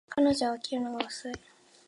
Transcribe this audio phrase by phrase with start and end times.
[0.09, 1.33] 彼女は起きるのが遅い